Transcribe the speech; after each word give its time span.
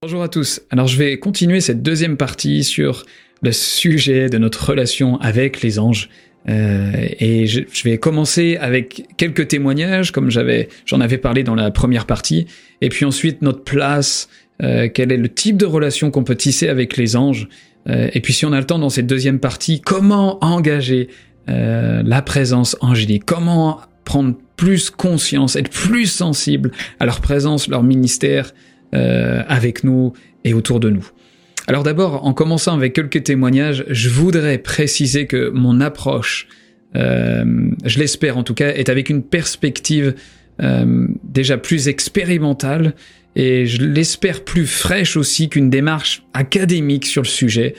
Bonjour 0.00 0.22
à 0.22 0.28
tous. 0.28 0.60
Alors 0.70 0.86
je 0.86 0.96
vais 0.96 1.18
continuer 1.18 1.60
cette 1.60 1.82
deuxième 1.82 2.16
partie 2.16 2.62
sur 2.62 3.04
le 3.42 3.50
sujet 3.50 4.28
de 4.28 4.38
notre 4.38 4.70
relation 4.70 5.16
avec 5.16 5.60
les 5.60 5.80
anges. 5.80 6.08
Euh, 6.48 6.92
et 7.18 7.48
je, 7.48 7.64
vais 7.82 7.98
commencer 7.98 8.56
avec 8.60 9.08
quelques 9.16 9.48
témoignages, 9.48 10.12
comme 10.12 10.30
j'avais, 10.30 10.68
j'en 10.86 11.00
avais 11.00 11.18
parlé 11.18 11.42
dans 11.42 11.56
la 11.56 11.72
première 11.72 12.06
partie, 12.06 12.46
et 12.80 12.90
puis 12.90 13.06
ensuite 13.06 13.42
notre 13.42 13.64
place, 13.64 14.28
euh, 14.62 14.88
quel 14.88 15.10
est 15.10 15.16
le 15.16 15.28
type 15.28 15.56
de 15.56 15.66
relation 15.66 16.12
qu'on 16.12 16.22
peut 16.22 16.36
tisser 16.36 16.68
avec 16.68 16.96
les 16.96 17.16
anges, 17.16 17.48
euh, 17.88 18.08
et 18.12 18.20
puis 18.20 18.32
si 18.32 18.46
on 18.46 18.52
a 18.52 18.60
le 18.60 18.66
temps 18.66 18.78
dans 18.78 18.90
cette 18.90 19.08
deuxième 19.08 19.40
partie, 19.40 19.80
comment 19.80 20.38
engager 20.44 21.08
la 21.48 22.20
présence 22.20 22.76
angélique, 22.82 23.24
comment 23.24 23.80
prendre 24.04 24.36
plus 24.56 24.90
conscience, 24.90 25.56
être 25.56 25.70
plus 25.70 26.06
sensible 26.06 26.72
à 27.00 27.06
leur 27.06 27.20
présence, 27.20 27.68
leur 27.68 27.82
ministère, 27.82 28.52
euh, 28.94 29.42
avec 29.48 29.84
nous 29.84 30.14
et 30.44 30.54
autour 30.54 30.80
de 30.80 30.88
nous. 30.88 31.06
Alors 31.66 31.82
d'abord, 31.82 32.24
en 32.24 32.32
commençant 32.32 32.74
avec 32.74 32.94
quelques 32.94 33.22
témoignages, 33.24 33.84
je 33.90 34.08
voudrais 34.08 34.56
préciser 34.56 35.26
que 35.26 35.50
mon 35.50 35.82
approche, 35.82 36.48
euh, 36.96 37.44
je 37.84 37.98
l'espère 37.98 38.38
en 38.38 38.44
tout 38.44 38.54
cas, 38.54 38.68
est 38.68 38.88
avec 38.88 39.10
une 39.10 39.22
perspective 39.22 40.14
euh, 40.62 41.06
déjà 41.22 41.58
plus 41.58 41.88
expérimentale 41.88 42.94
et 43.36 43.66
je 43.66 43.84
l'espère 43.84 44.42
plus 44.42 44.66
fraîche 44.66 45.18
aussi 45.18 45.50
qu'une 45.50 45.68
démarche 45.68 46.22
académique 46.32 47.04
sur 47.04 47.20
le 47.20 47.28
sujet. 47.28 47.74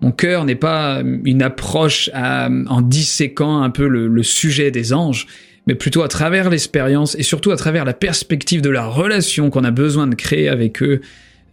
Mon 0.00 0.12
cœur 0.12 0.44
n'est 0.44 0.54
pas 0.54 1.02
une 1.24 1.42
approche 1.42 2.08
en 2.14 2.80
disséquant 2.80 3.62
un 3.62 3.70
peu 3.70 3.86
le 3.86 4.22
sujet 4.22 4.70
des 4.70 4.92
anges, 4.92 5.26
mais 5.66 5.74
plutôt 5.74 6.02
à 6.02 6.08
travers 6.08 6.50
l'expérience 6.50 7.14
et 7.18 7.22
surtout 7.22 7.50
à 7.50 7.56
travers 7.56 7.84
la 7.84 7.94
perspective 7.94 8.62
de 8.62 8.70
la 8.70 8.86
relation 8.86 9.50
qu'on 9.50 9.64
a 9.64 9.70
besoin 9.70 10.06
de 10.06 10.14
créer 10.14 10.48
avec 10.48 10.82
eux, 10.82 11.00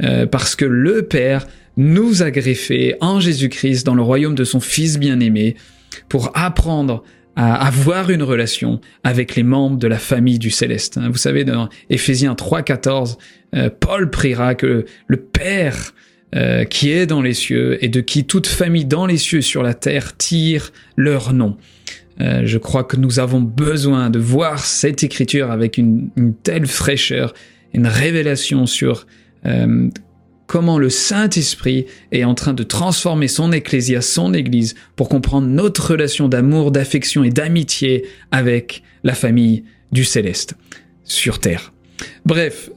euh, 0.04 0.26
parce 0.26 0.56
que 0.56 0.66
le 0.66 1.04
Père 1.04 1.48
nous 1.78 2.24
a 2.24 2.32
greffés 2.32 2.96
en 3.02 3.20
Jésus-Christ 3.20 3.86
dans 3.86 3.96
le 3.96 4.02
royaume 4.02 4.36
de 4.36 4.44
son 4.44 4.60
Fils 4.60 4.98
bien-aimé 5.00 5.56
pour 6.10 6.32
apprendre 6.34 7.04
à 7.36 7.68
avoir 7.68 8.10
une 8.10 8.24
relation 8.24 8.82
avec 9.04 9.36
les 9.36 9.44
membres 9.44 9.78
de 9.78 9.88
la 9.88 9.98
famille 9.98 10.40
du 10.40 10.50
céleste. 10.50 10.98
Hein, 10.98 11.10
vous 11.10 11.18
savez, 11.18 11.46
dans 11.46 11.70
Éphésiens 11.90 12.34
3.14, 12.34 13.18
euh, 13.56 13.70
Paul 13.80 14.10
priera 14.10 14.56
que 14.56 14.86
le 15.08 15.18
Père 15.18 15.94
euh, 16.36 16.64
qui 16.64 16.92
est 16.92 17.08
dans 17.08 17.24
les 17.24 17.34
cieux 17.34 17.84
et 17.84 17.88
de 17.88 18.02
qui 18.02 18.26
toute 18.26 18.46
famille 18.46 18.86
dans 18.86 19.08
les 19.08 19.18
cieux 19.18 19.42
sur 19.42 19.64
la 19.64 19.74
terre 19.74 20.16
tire 20.16 20.72
leur 20.96 21.34
nom. 21.34 21.58
Euh, 22.22 22.42
je 22.46 22.58
crois 22.58 22.84
que 22.84 22.98
nous 22.98 23.20
avons 23.20 23.42
besoin 23.42 24.10
de 24.10 24.20
voir 24.20 24.66
cette 24.66 25.04
écriture 25.04 25.52
avec 25.52 25.78
une, 25.78 26.10
telle 26.44 26.68
fraîcheur, 26.68 27.34
une 27.74 27.88
révélation 27.88 28.66
sur 28.66 29.08
euh, 29.46 29.90
comment 30.48 30.80
le 30.80 30.90
Saint-Esprit 30.90 31.86
est 32.12 32.24
en 32.24 32.34
train 32.34 32.54
de 32.54 32.64
transformer 32.64 33.28
son 33.28 33.52
ecclésia, 33.52 34.02
son 34.02 34.34
Église, 34.34 34.76
pour 34.96 35.08
comprendre 35.08 35.48
notre 35.48 35.92
relation 35.92 36.28
d'amour, 36.28 36.72
d'affection 36.72 37.24
et 37.24 37.30
d'amitié 37.30 38.06
avec 38.32 38.84
la 39.04 39.14
famille 39.14 39.64
du 39.92 40.04
céleste 40.04 40.56
sur 41.04 41.40
terre. 41.40 41.72
Bref, 42.26 42.70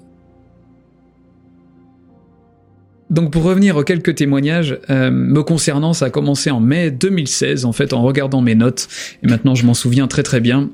Donc 3.12 3.30
pour 3.30 3.42
revenir 3.42 3.76
aux 3.76 3.84
quelques 3.84 4.14
témoignages 4.14 4.78
euh, 4.88 5.10
me 5.10 5.42
concernant, 5.42 5.92
ça 5.92 6.06
a 6.06 6.10
commencé 6.10 6.50
en 6.50 6.60
mai 6.60 6.90
2016 6.90 7.66
en 7.66 7.72
fait 7.72 7.92
en 7.92 8.00
regardant 8.00 8.40
mes 8.40 8.54
notes 8.54 8.88
et 9.22 9.26
maintenant 9.26 9.54
je 9.54 9.66
m'en 9.66 9.74
souviens 9.74 10.08
très 10.08 10.22
très 10.22 10.40
bien. 10.40 10.70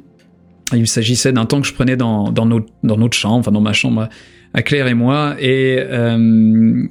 Il 0.73 0.87
s'agissait 0.87 1.33
d'un 1.33 1.47
temps 1.47 1.61
que 1.61 1.67
je 1.67 1.75
prenais 1.75 1.97
dans, 1.97 2.33
notre, 2.33 3.17
chambre, 3.17 3.39
enfin 3.39 3.51
dans 3.51 3.61
ma 3.61 3.73
chambre 3.73 4.09
à 4.55 4.63
Claire 4.63 4.87
et 4.87 4.95
moi 4.95 5.35
et 5.41 5.79
euh, 5.81 6.87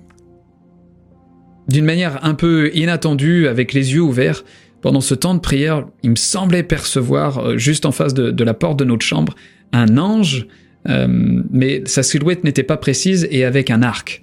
d'une 1.69 1.85
manière 1.85 2.25
un 2.25 2.33
peu 2.33 2.69
inattendue 2.73 3.47
avec 3.47 3.71
les 3.71 3.93
yeux 3.93 4.01
ouverts 4.01 4.43
pendant 4.81 5.01
ce 5.01 5.15
temps 5.15 5.33
de 5.33 5.39
prière, 5.39 5.85
il 6.03 6.09
me 6.09 6.15
semblait 6.15 6.63
percevoir 6.63 7.37
euh, 7.39 7.57
juste 7.57 7.85
en 7.85 7.93
face 7.93 8.13
de, 8.13 8.43
la 8.43 8.53
porte 8.53 8.77
de 8.77 8.83
notre 8.83 9.05
chambre 9.05 9.33
un 9.71 9.97
ange, 9.97 10.47
mais 10.85 11.83
sa 11.85 12.03
silhouette 12.03 12.45
n'était 12.45 12.63
pas 12.63 12.77
précise 12.77 13.27
et 13.31 13.43
avec 13.43 13.69
un 13.69 13.81
arc. 13.81 14.21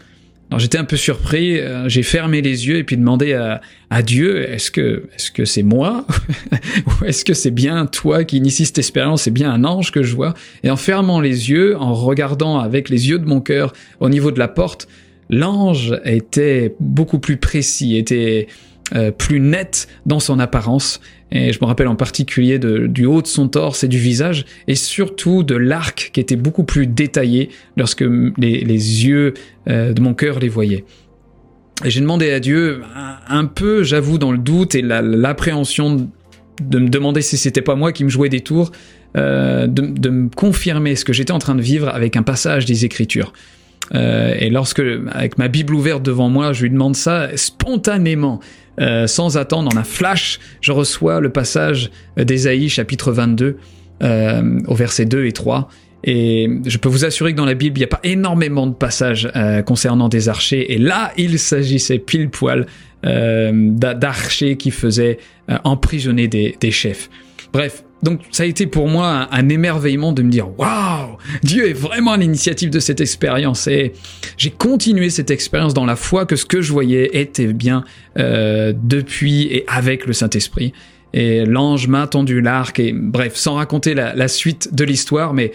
Alors 0.54 0.60
j'étais 0.60 0.78
un 0.78 0.84
peu 0.84 0.96
surpris, 0.96 1.58
euh, 1.58 1.88
j'ai 1.88 2.04
fermé 2.04 2.40
les 2.40 2.68
yeux 2.68 2.76
et 2.76 2.84
puis 2.84 2.96
demandé 2.96 3.32
à, 3.32 4.02
Dieu, 4.02 4.48
est-ce 4.48 4.70
que 4.70 5.08
est-ce 5.12 5.32
que 5.32 5.44
c'est 5.44 5.64
moi 5.64 6.06
ou 6.86 7.04
est-ce 7.06 7.24
que 7.24 7.34
c'est 7.34 7.50
bien 7.50 7.86
toi 7.86 8.22
qui 8.22 8.36
initie 8.36 8.64
cette 8.64 8.78
expérience, 8.78 9.22
c'est 9.22 9.32
bien 9.32 9.50
un 9.50 9.64
ange 9.64 9.90
que 9.90 10.04
je 10.04 10.14
vois. 10.14 10.32
Et 10.62 10.70
en 10.70 10.76
fermant 10.76 11.18
les 11.18 11.50
yeux, 11.50 11.76
en 11.76 11.92
regardant 11.92 12.60
avec 12.60 12.88
les 12.88 13.08
yeux 13.08 13.18
de 13.18 13.24
mon 13.24 13.40
cœur 13.40 13.72
au 13.98 14.08
niveau 14.08 14.30
de 14.30 14.38
la 14.38 14.46
porte, 14.46 14.86
l'ange 15.28 16.00
était 16.04 16.76
beaucoup 16.78 17.18
plus 17.18 17.36
précis, 17.36 17.96
était 17.96 18.46
euh, 18.94 19.10
plus 19.10 19.40
net 19.40 19.88
dans 20.04 20.20
son 20.20 20.38
apparence. 20.38 21.00
Et 21.32 21.54
je 21.54 21.58
me 21.62 21.66
rappelle 21.66 21.88
en 21.88 21.96
particulier 21.96 22.58
du 22.58 23.06
haut 23.06 23.22
de 23.22 23.26
son 23.26 23.48
torse 23.48 23.82
et 23.82 23.88
du 23.88 23.98
visage, 23.98 24.44
et 24.68 24.74
surtout 24.74 25.42
de 25.42 25.54
l'arc 25.54 26.10
qui 26.12 26.20
était 26.20 26.36
beaucoup 26.36 26.64
plus 26.64 26.86
détaillé 26.86 27.48
lorsque 27.78 28.04
les, 28.36 28.60
yeux 28.62 29.32
euh, 29.68 29.94
de 29.94 30.00
mon 30.02 30.12
cœur 30.12 30.38
les 30.38 30.50
voyaient. 30.50 30.84
Et 31.82 31.90
j'ai 31.90 32.00
demandé 32.00 32.30
à 32.30 32.40
Dieu, 32.40 32.82
un, 33.26 33.46
peu, 33.46 33.82
j'avoue, 33.84 34.18
dans 34.18 34.32
le 34.32 34.38
doute 34.38 34.74
et 34.74 34.82
l'appréhension 34.82 36.08
de 36.62 36.78
me 36.78 36.88
demander 36.88 37.22
si 37.22 37.38
c'était 37.38 37.62
pas 37.62 37.74
moi 37.76 37.90
qui 37.90 38.04
me 38.04 38.10
jouais 38.10 38.28
des 38.28 38.42
tours, 38.42 38.70
euh, 39.16 39.66
de, 39.66 40.08
me 40.10 40.28
confirmer 40.28 40.94
ce 40.94 41.06
que 41.06 41.14
j'étais 41.14 41.32
en 41.32 41.38
train 41.38 41.54
de 41.54 41.62
vivre 41.62 41.88
avec 41.88 42.16
un 42.16 42.22
passage 42.22 42.66
des 42.66 42.84
Écritures. 42.84 43.32
Et 43.92 44.48
lorsque, 44.50 44.82
avec 45.10 45.36
ma 45.36 45.48
Bible 45.48 45.74
ouverte 45.74 46.02
devant 46.02 46.30
moi, 46.30 46.54
je 46.54 46.62
lui 46.62 46.70
demande 46.70 46.96
ça 46.96 47.28
spontanément, 47.36 48.40
euh, 48.80 49.06
sans 49.06 49.36
attendre, 49.36 49.70
en 49.74 49.78
un 49.78 49.84
flash, 49.84 50.40
je 50.60 50.72
reçois 50.72 51.20
le 51.20 51.30
passage 51.30 51.90
d'Ésaïe 52.16 52.68
chapitre 52.68 53.12
22 53.12 53.56
euh, 54.02 54.60
au 54.66 54.74
verset 54.74 55.04
2 55.04 55.26
et 55.26 55.32
3. 55.32 55.68
Et 56.06 56.50
je 56.66 56.76
peux 56.76 56.90
vous 56.90 57.06
assurer 57.06 57.32
que 57.32 57.36
dans 57.38 57.46
la 57.46 57.54
Bible, 57.54 57.78
il 57.78 57.80
n'y 57.80 57.84
a 57.84 57.88
pas 57.88 58.00
énormément 58.04 58.66
de 58.66 58.74
passages 58.74 59.28
euh, 59.34 59.62
concernant 59.62 60.10
des 60.10 60.28
archers. 60.28 60.74
Et 60.74 60.78
là, 60.78 61.12
il 61.16 61.38
s'agissait 61.38 61.98
pile 61.98 62.28
poil 62.28 62.66
euh, 63.06 63.52
d'archers 63.70 64.56
qui 64.56 64.70
faisaient 64.70 65.18
euh, 65.50 65.56
emprisonner 65.64 66.28
des 66.28 66.70
chefs. 66.70 67.08
Bref, 67.54 67.84
donc 68.02 68.20
ça 68.32 68.42
a 68.42 68.46
été 68.46 68.66
pour 68.66 68.88
moi 68.88 69.28
un, 69.30 69.48
émerveillement 69.48 70.12
de 70.12 70.22
me 70.22 70.30
dire 70.30 70.48
waouh, 70.58 71.16
Dieu 71.44 71.70
est 71.70 71.72
vraiment 71.72 72.10
à 72.10 72.16
l'initiative 72.16 72.68
de 72.68 72.80
cette 72.80 73.00
expérience 73.00 73.68
et 73.68 73.92
j'ai 74.36 74.50
continué 74.50 75.08
cette 75.08 75.30
expérience 75.30 75.72
dans 75.72 75.86
la 75.86 75.94
foi 75.94 76.26
que 76.26 76.34
ce 76.34 76.44
que 76.44 76.60
je 76.60 76.72
voyais 76.72 77.10
était 77.12 77.52
bien 77.52 77.84
euh, 78.18 78.72
depuis 78.76 79.44
et 79.44 79.64
avec 79.68 80.04
le 80.04 80.12
Saint-Esprit. 80.12 80.72
Et 81.12 81.44
l'ange 81.44 81.86
m'a 81.86 82.08
tendu 82.08 82.40
l'arc 82.40 82.80
et 82.80 82.92
bref, 82.92 83.36
sans 83.36 83.54
raconter 83.54 83.94
la, 83.94 84.26
suite 84.26 84.74
de 84.74 84.82
l'histoire, 84.82 85.32
mais 85.32 85.52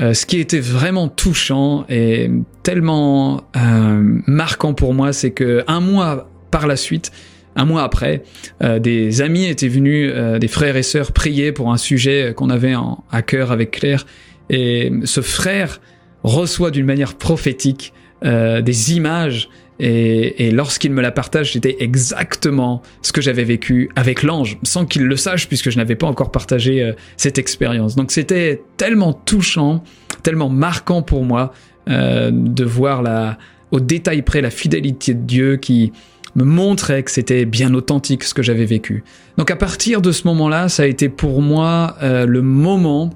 euh, 0.00 0.14
ce 0.14 0.24
qui 0.24 0.38
était 0.38 0.60
vraiment 0.60 1.08
touchant 1.08 1.84
et 1.90 2.30
tellement 2.62 3.42
euh, 3.54 4.18
marquant 4.26 4.72
pour 4.72 4.94
moi, 4.94 5.12
c'est 5.12 5.32
que 5.32 5.62
un 5.66 5.80
mois 5.80 6.30
par 6.50 6.66
la 6.66 6.76
suite, 6.76 7.12
un 7.56 7.64
mois 7.64 7.82
après, 7.82 8.22
euh, 8.62 8.78
des 8.78 9.22
amis 9.22 9.46
étaient 9.46 9.68
venus, 9.68 10.10
euh, 10.14 10.38
des 10.38 10.48
frères 10.48 10.76
et 10.76 10.82
sœurs, 10.82 11.12
prier 11.12 11.52
pour 11.52 11.72
un 11.72 11.76
sujet 11.76 12.32
qu'on 12.36 12.50
avait 12.50 12.74
en, 12.74 13.04
à 13.10 13.22
cœur 13.22 13.52
avec 13.52 13.72
Claire. 13.72 14.06
Et 14.50 14.92
ce 15.04 15.20
frère 15.20 15.80
reçoit 16.22 16.70
d'une 16.70 16.86
manière 16.86 17.14
prophétique 17.14 17.92
euh, 18.24 18.60
des 18.60 18.94
images 18.94 19.48
et, 19.80 20.46
et 20.46 20.50
lorsqu'il 20.52 20.92
me 20.92 21.02
la 21.02 21.10
partage, 21.10 21.54
c'était 21.54 21.76
exactement 21.80 22.82
ce 23.02 23.12
que 23.12 23.20
j'avais 23.20 23.42
vécu 23.42 23.90
avec 23.96 24.22
l'ange, 24.22 24.58
sans 24.62 24.86
qu'il 24.86 25.02
le 25.02 25.16
sache, 25.16 25.48
puisque 25.48 25.70
je 25.70 25.76
n'avais 25.76 25.96
pas 25.96 26.06
encore 26.06 26.30
partagé 26.30 26.82
euh, 26.82 26.92
cette 27.16 27.38
expérience. 27.38 27.96
Donc 27.96 28.12
c'était 28.12 28.62
tellement 28.76 29.12
touchant, 29.12 29.82
tellement 30.22 30.48
marquant 30.48 31.02
pour 31.02 31.24
moi 31.24 31.52
euh, 31.88 32.30
de 32.32 32.64
voir 32.64 33.02
la, 33.02 33.38
au 33.72 33.80
détail 33.80 34.22
près 34.22 34.40
la 34.40 34.50
fidélité 34.50 35.14
de 35.14 35.22
Dieu 35.22 35.56
qui, 35.56 35.92
me 36.34 36.44
montrait 36.44 37.02
que 37.02 37.10
c'était 37.10 37.44
bien 37.44 37.74
authentique 37.74 38.24
ce 38.24 38.34
que 38.34 38.42
j'avais 38.42 38.64
vécu. 38.64 39.04
Donc 39.36 39.50
à 39.50 39.56
partir 39.56 40.00
de 40.00 40.12
ce 40.12 40.26
moment-là, 40.28 40.68
ça 40.68 40.84
a 40.84 40.86
été 40.86 41.08
pour 41.08 41.42
moi 41.42 41.96
euh, 42.02 42.26
le 42.26 42.42
moment 42.42 43.10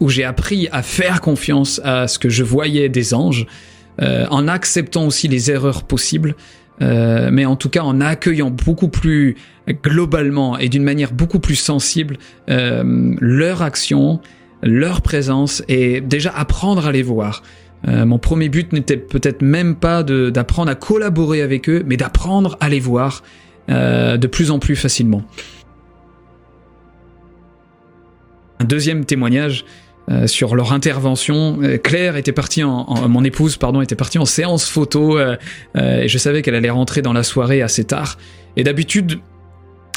où 0.00 0.08
j'ai 0.08 0.24
appris 0.24 0.68
à 0.72 0.82
faire 0.82 1.20
confiance 1.20 1.80
à 1.84 2.08
ce 2.08 2.18
que 2.18 2.28
je 2.28 2.42
voyais 2.42 2.88
des 2.88 3.14
anges, 3.14 3.46
euh, 4.02 4.26
en 4.30 4.48
acceptant 4.48 5.06
aussi 5.06 5.28
les 5.28 5.50
erreurs 5.50 5.84
possibles, 5.84 6.34
euh, 6.82 7.28
mais 7.30 7.44
en 7.44 7.54
tout 7.54 7.68
cas 7.68 7.82
en 7.82 8.00
accueillant 8.00 8.50
beaucoup 8.50 8.88
plus 8.88 9.36
globalement 9.84 10.58
et 10.58 10.68
d'une 10.68 10.82
manière 10.82 11.12
beaucoup 11.12 11.38
plus 11.38 11.54
sensible 11.54 12.18
leur 12.48 13.62
action, 13.62 14.20
leur 14.62 15.00
présence 15.00 15.62
et 15.68 16.00
déjà 16.00 16.30
apprendre 16.30 16.86
à 16.86 16.92
les 16.92 17.02
voir. 17.02 17.42
Euh, 17.86 18.04
mon 18.04 18.18
premier 18.18 18.48
but 18.48 18.72
n'était 18.72 18.96
peut-être 18.96 19.42
même 19.42 19.74
pas 19.76 20.02
d'apprendre 20.02 20.70
à 20.70 20.74
collaborer 20.74 21.42
avec 21.42 21.68
eux, 21.68 21.82
mais 21.86 21.96
d'apprendre 21.96 22.56
à 22.60 22.68
les 22.68 22.80
voir 22.80 23.22
euh, 23.70 24.16
de 24.16 24.26
plus 24.26 24.50
en 24.50 24.58
plus 24.58 24.76
facilement. 24.76 25.22
Un 28.60 28.64
deuxième 28.64 29.04
témoignage, 29.04 29.64
euh, 30.10 30.26
sur 30.26 30.54
leur 30.54 30.72
intervention. 30.74 31.58
Claire 31.82 32.16
était 32.16 32.32
partie 32.32 32.62
en, 32.62 33.08
mon 33.08 33.24
épouse 33.24 33.56
pardon 33.56 33.80
était 33.80 33.94
partie 33.94 34.18
en 34.18 34.26
séance 34.26 34.68
photo 34.68 35.18
et 35.18 36.08
je 36.08 36.18
savais 36.18 36.42
qu'elle 36.42 36.54
allait 36.54 36.68
rentrer 36.68 37.00
dans 37.00 37.14
la 37.14 37.22
soirée 37.22 37.62
assez 37.62 37.84
tard. 37.84 38.18
Et 38.56 38.64
d'habitude 38.64 39.18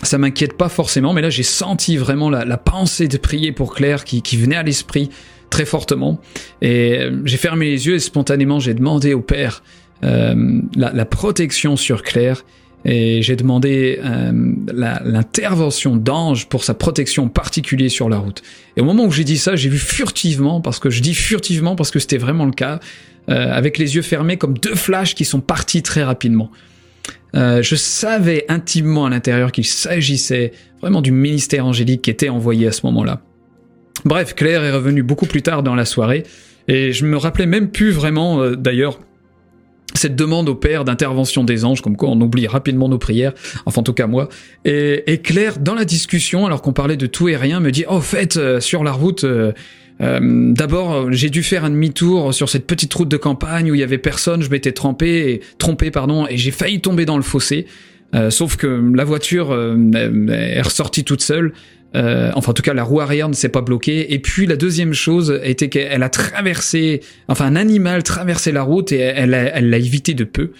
ça 0.03 0.17
m'inquiète 0.17 0.55
pas 0.55 0.69
forcément, 0.69 1.13
mais 1.13 1.21
là 1.21 1.29
j'ai 1.29 1.43
senti 1.43 1.97
vraiment 1.97 2.29
la, 2.29 2.57
pensée 2.57 3.07
de 3.07 3.17
prier 3.17 3.51
pour 3.51 3.73
Claire 3.73 4.03
qui, 4.03 4.37
venait 4.37 4.55
à 4.55 4.63
l'esprit 4.63 5.09
très 5.57 5.65
fortement. 5.65 6.19
Et 6.61 7.09
j'ai 7.25 7.37
fermé 7.37 7.65
les 7.65 7.87
yeux 7.87 7.95
et 7.95 7.99
spontanément 7.99 8.59
j'ai 8.59 8.75
demandé 8.75 9.15
au 9.15 9.21
Père 9.21 9.63
la, 10.03 10.35
la, 10.75 11.05
protection 11.05 11.75
sur 11.75 12.03
Claire 12.03 12.43
et 12.85 13.21
j'ai 13.21 13.35
demandé 13.35 13.99
euh, 14.03 14.31
l'intervention 14.71 15.97
d'Ange 15.97 16.47
pour 16.47 16.63
sa 16.63 16.73
protection 16.73 17.27
particulière 17.27 17.91
sur 17.91 18.07
la 18.07 18.17
route. 18.17 18.41
Et 18.77 18.81
au 18.81 18.85
moment 18.85 19.05
où 19.05 19.11
j'ai 19.11 19.23
dit 19.23 19.37
ça, 19.37 19.55
j'ai 19.55 19.69
vu 19.69 19.77
furtivement, 19.77 20.61
parce 20.61 20.79
que 20.79 20.89
je 20.89 21.01
dis 21.01 21.13
furtivement 21.13 21.75
parce 21.75 21.91
que 21.91 21.99
c'était 21.99 22.17
vraiment 22.17 22.45
le 22.45 22.51
cas, 22.51 22.79
euh, 23.29 23.51
avec 23.51 23.77
les 23.77 23.95
yeux 23.95 24.01
fermés 24.01 24.37
comme 24.37 24.57
deux 24.57 24.75
flashs 24.75 25.15
qui 25.15 25.25
sont 25.25 25.41
partis 25.41 25.83
très 25.83 26.03
rapidement. 26.03 26.49
Euh, 27.35 27.61
je 27.61 27.75
savais 27.75 28.45
intimement 28.47 29.05
à 29.05 29.09
l'intérieur 29.09 29.51
qu'il 29.51 29.65
s'agissait 29.65 30.53
vraiment 30.79 31.01
du 31.01 31.11
ministère 31.11 31.65
angélique 31.65 32.03
qui 32.03 32.09
était 32.09 32.29
envoyé 32.29 32.67
à 32.67 32.71
ce 32.71 32.85
moment-là. 32.85 33.21
Bref, 34.07 34.35
Claire 34.35 34.63
est 34.63 34.71
revenue 34.71 35.03
beaucoup 35.03 35.25
plus 35.25 35.41
tard 35.41 35.63
dans 35.63 35.75
la 35.75 35.83
soirée, 35.83 36.23
et 36.69 36.93
je 36.93 37.05
me 37.05 37.17
rappelais 37.17 37.45
même 37.45 37.69
plus 37.69 37.91
vraiment, 37.91 38.41
euh, 38.41 38.55
d'ailleurs, 38.55 39.01
cette 39.95 40.15
demande 40.15 40.47
au 40.47 40.55
Père 40.55 40.85
d'intervention 40.85 41.43
des 41.43 41.65
anges, 41.65 41.81
comme 41.81 41.97
quoi 41.97 42.07
on 42.07 42.21
oublie 42.21 42.47
rapidement 42.47 42.87
nos 42.87 42.99
prières, 42.99 43.33
enfin 43.65 43.81
en 43.81 43.83
tout 43.83 43.91
cas 43.91 44.07
moi. 44.07 44.29
Et, 44.63 45.19
Claire, 45.21 45.59
dans 45.59 45.75
la 45.75 45.83
discussion, 45.83 46.45
alors 46.45 46.61
qu'on 46.61 46.71
parlait 46.71 46.95
de 46.95 47.05
tout 47.05 47.27
et 47.27 47.35
rien, 47.35 47.59
me 47.59 47.69
dit 47.69 47.83
«Oh, 47.89 47.99
fait, 47.99 48.37
euh, 48.37 48.61
sur 48.61 48.85
la 48.85 48.93
route, 48.93 49.25
euh, 49.25 49.51
d'abord 49.99 51.11
j'ai 51.11 51.29
dû 51.29 51.43
faire 51.43 51.65
un 51.65 51.69
demi-tour 51.69 52.33
sur 52.33 52.47
cette 52.47 52.65
petite 52.65 52.93
route 52.93 53.09
de 53.09 53.17
campagne 53.17 53.71
où 53.71 53.75
il 53.75 53.81
y 53.81 53.83
avait 53.83 53.97
personne, 53.97 54.41
je 54.41 54.49
m'étais 54.49 54.71
trompé, 54.71 55.41
pardon, 55.91 56.27
et 56.27 56.37
j'ai 56.37 56.51
failli 56.51 56.79
tomber 56.79 57.05
dans 57.05 57.17
le 57.17 57.23
fossé. 57.23 57.65
sauf 58.29 58.55
que 58.55 58.81
la 58.95 59.03
voiture 59.03 59.53
est 59.53 60.61
ressortie 60.61 61.03
toute 61.03 61.21
seule. 61.21 61.51
Euh, 61.95 62.31
enfin, 62.35 62.51
en 62.51 62.53
tout 62.53 62.61
cas, 62.61 62.73
la 62.73 62.83
roue 62.83 62.99
arrière 62.99 63.29
ne 63.29 63.33
s'est 63.33 63.49
pas 63.49 63.61
bloquée. 63.61 64.13
Et 64.13 64.19
puis, 64.19 64.45
la 64.45 64.55
deuxième 64.55 64.93
chose 64.93 65.39
était 65.43 65.69
qu'elle 65.69 66.03
a 66.03 66.09
traversé, 66.09 67.01
enfin, 67.27 67.45
un 67.45 67.55
animal 67.55 68.03
traversé 68.03 68.51
la 68.51 68.63
route 68.63 68.91
et 68.91 68.99
elle 68.99 69.29
l'a 69.29 69.77
évité 69.77 70.13
de 70.13 70.23
peu. 70.23 70.51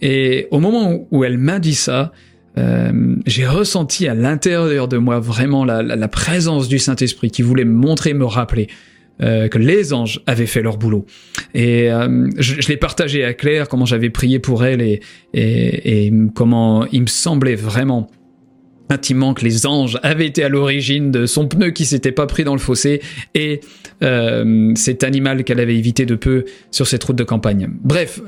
Et 0.00 0.48
au 0.50 0.58
moment 0.58 1.06
où 1.10 1.24
elle 1.24 1.38
m'a 1.38 1.58
dit 1.58 1.74
ça, 1.74 2.12
euh, 2.58 3.16
j'ai 3.26 3.46
ressenti 3.46 4.08
à 4.08 4.14
l'intérieur 4.14 4.88
de 4.88 4.96
moi 4.96 5.20
vraiment 5.20 5.64
la, 5.64 6.08
présence 6.08 6.68
du 6.68 6.78
Saint-Esprit 6.78 7.30
qui 7.30 7.42
voulait 7.42 7.64
me 7.64 7.74
montrer, 7.74 8.14
me 8.14 8.24
rappeler 8.24 8.68
euh, 9.22 9.48
que 9.48 9.58
les 9.58 9.92
anges 9.92 10.20
avaient 10.26 10.46
fait 10.46 10.62
leur 10.62 10.78
boulot. 10.78 11.06
Et 11.54 11.88
je, 12.38 12.68
l'ai 12.68 12.76
partagé 12.76 13.24
à 13.24 13.34
Claire, 13.34 13.68
comment 13.68 13.86
j'avais 13.86 14.10
prié 14.10 14.38
pour 14.38 14.64
elle 14.64 15.00
et 15.34 16.12
comment 16.34 16.86
il 16.86 17.02
me 17.02 17.06
semblait 17.06 17.56
vraiment 17.56 18.10
intimement 18.88 19.34
que 19.34 19.44
les 19.44 19.66
anges 19.66 19.98
avaient 20.02 20.26
été 20.26 20.44
à 20.44 20.48
l'origine 20.48 21.10
de 21.10 21.26
son 21.26 21.48
pneu 21.48 21.70
qui 21.70 21.84
s'était 21.84 22.12
pas 22.12 22.26
pris 22.26 22.44
dans 22.44 22.54
le 22.54 22.60
fossé 22.60 23.00
et 23.34 23.60
euh, 24.02 24.72
cet 24.74 25.04
animal 25.04 25.44
qu'elle 25.44 25.60
avait 25.60 25.76
évité 25.76 26.06
de 26.06 26.14
peu 26.14 26.44
sur 26.70 26.86
cette 26.86 27.02
route 27.04 27.16
de 27.16 27.24
campagne. 27.24 27.68
Bref, 27.82 28.20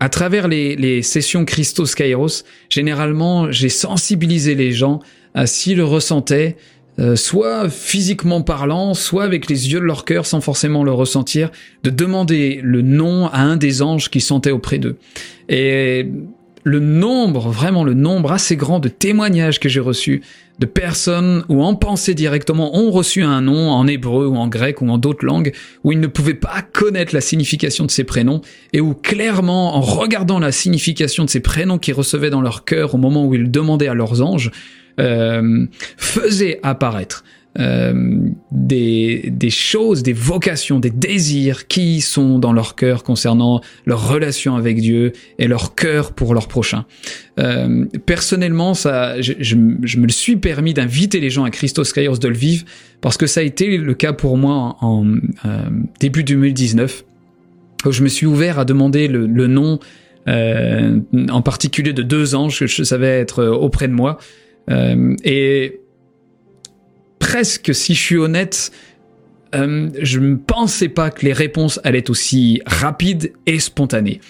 à 0.00 0.08
travers 0.08 0.48
les, 0.48 1.02
sessions 1.02 1.44
Christos 1.44 1.94
Kairos, 1.94 2.44
généralement 2.68 3.50
j'ai 3.50 3.68
sensibilisé 3.68 4.54
les 4.54 4.72
gens 4.72 5.00
à 5.34 5.46
s'ils 5.46 5.82
ressentaient, 5.82 6.56
euh, 6.98 7.16
soit 7.16 7.68
physiquement 7.70 8.42
parlant, 8.42 8.94
soit 8.94 9.24
avec 9.24 9.48
les 9.48 9.72
yeux 9.72 9.80
de 9.80 9.84
leur 9.84 10.04
cœur 10.04 10.26
sans 10.26 10.40
forcément 10.40 10.84
le 10.84 10.92
ressentir, 10.92 11.50
de 11.82 11.90
demander 11.90 12.60
le 12.62 12.82
nom 12.82 13.28
à 13.28 13.40
un 13.40 13.56
des 13.56 13.82
anges 13.82 14.10
qui 14.10 14.20
sentait 14.20 14.52
auprès 14.52 14.78
d'eux. 14.78 14.96
Et 15.48 16.06
le 16.64 16.80
nombre, 16.80 17.50
vraiment 17.50 17.84
le 17.84 17.94
nombre 17.94 18.32
assez 18.32 18.56
grand 18.56 18.80
de 18.80 18.88
témoignages 18.88 19.60
que 19.60 19.68
j'ai 19.68 19.80
reçus 19.80 20.22
de 20.58 20.66
personnes 20.66 21.44
ou 21.48 21.62
en 21.62 21.74
pensée 21.74 22.14
directement 22.14 22.76
ont 22.76 22.90
reçu 22.90 23.22
un 23.22 23.42
nom 23.42 23.70
en 23.70 23.86
hébreu 23.86 24.26
ou 24.26 24.36
en 24.36 24.48
grec 24.48 24.80
ou 24.80 24.88
en 24.88 24.98
d'autres 24.98 25.26
langues 25.26 25.52
où 25.82 25.92
ils 25.92 26.00
ne 26.00 26.06
pouvaient 26.06 26.34
pas 26.34 26.62
connaître 26.72 27.14
la 27.14 27.20
signification 27.20 27.84
de 27.84 27.90
ces 27.90 28.04
prénoms 28.04 28.40
et 28.72 28.80
où 28.80 28.94
clairement 28.94 29.76
en 29.76 29.80
regardant 29.80 30.38
la 30.38 30.52
signification 30.52 31.24
de 31.24 31.30
ces 31.30 31.40
prénoms 31.40 31.78
qu'ils 31.78 31.94
recevaient 31.94 32.30
dans 32.30 32.40
leur 32.40 32.64
cœur 32.64 32.94
au 32.94 32.98
moment 32.98 33.26
où 33.26 33.34
ils 33.34 33.50
demandaient 33.50 33.88
à 33.88 33.94
leurs 33.94 34.22
anges 34.22 34.50
euh, 35.00 35.66
faisaient 35.96 36.60
apparaître 36.62 37.24
euh, 37.58 38.18
des, 38.50 39.30
des 39.30 39.50
choses, 39.50 40.02
des 40.02 40.12
vocations, 40.12 40.80
des 40.80 40.90
désirs 40.90 41.68
qui 41.68 42.00
sont 42.00 42.38
dans 42.38 42.52
leur 42.52 42.74
cœur 42.74 43.04
concernant 43.04 43.60
leur 43.86 44.08
relation 44.08 44.56
avec 44.56 44.80
Dieu 44.80 45.12
et 45.38 45.46
leur 45.46 45.74
cœur 45.74 46.12
pour 46.12 46.34
leur 46.34 46.48
prochain. 46.48 46.84
Euh, 47.38 47.84
personnellement, 48.06 48.74
ça, 48.74 49.20
je, 49.20 49.34
je, 49.40 49.56
me 49.56 50.06
le 50.06 50.12
suis 50.12 50.36
permis 50.36 50.74
d'inviter 50.74 51.20
les 51.20 51.30
gens 51.30 51.44
à 51.44 51.50
Christos 51.50 51.92
Kairos 51.92 52.18
de 52.18 52.28
le 52.28 52.34
vivre 52.34 52.64
parce 53.00 53.16
que 53.16 53.26
ça 53.26 53.40
a 53.40 53.42
été 53.44 53.76
le 53.76 53.94
cas 53.94 54.12
pour 54.12 54.36
moi 54.36 54.76
en, 54.80 55.06
euh, 55.44 55.58
début 56.00 56.24
2019 56.24 57.04
où 57.86 57.92
je 57.92 58.02
me 58.02 58.08
suis 58.08 58.26
ouvert 58.26 58.58
à 58.58 58.64
demander 58.64 59.08
le, 59.08 59.26
le 59.26 59.46
nom 59.46 59.78
euh, 60.26 61.00
en 61.30 61.42
particulier 61.42 61.92
de 61.92 62.02
deux 62.02 62.34
anges 62.34 62.58
que 62.58 62.66
je 62.66 62.82
savais 62.82 63.20
être 63.20 63.44
auprès 63.44 63.88
de 63.88 63.92
moi. 63.92 64.18
Euh, 64.70 65.14
et 65.24 65.80
presque, 67.34 67.74
si 67.74 67.96
je 67.96 68.00
suis 68.00 68.16
honnête, 68.16 68.70
euh, 69.56 69.90
je 70.00 70.20
ne 70.20 70.36
pensais 70.36 70.88
pas 70.88 71.10
que 71.10 71.26
les 71.26 71.32
réponses 71.32 71.80
allaient 71.82 71.98
être 71.98 72.10
aussi 72.10 72.62
rapides 72.64 73.32
et 73.46 73.58
spontanées. 73.58 74.20